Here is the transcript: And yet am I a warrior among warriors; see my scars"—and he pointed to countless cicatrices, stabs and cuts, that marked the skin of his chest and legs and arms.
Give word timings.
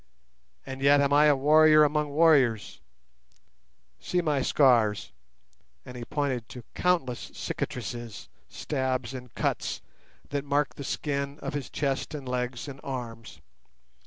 And 0.65 0.81
yet 0.81 0.99
am 0.99 1.13
I 1.13 1.25
a 1.25 1.35
warrior 1.35 1.83
among 1.83 2.09
warriors; 2.09 2.81
see 3.99 4.19
my 4.19 4.41
scars"—and 4.41 5.95
he 5.95 6.03
pointed 6.05 6.49
to 6.49 6.63
countless 6.73 7.29
cicatrices, 7.35 8.27
stabs 8.49 9.13
and 9.13 9.31
cuts, 9.35 9.79
that 10.31 10.43
marked 10.43 10.77
the 10.77 10.83
skin 10.83 11.37
of 11.43 11.53
his 11.53 11.69
chest 11.69 12.15
and 12.15 12.27
legs 12.27 12.67
and 12.67 12.79
arms. 12.83 13.41